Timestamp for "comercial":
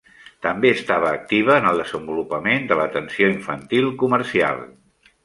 4.05-4.65